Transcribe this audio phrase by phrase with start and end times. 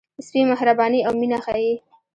[0.27, 1.73] سپي مهرباني او مینه ښيي.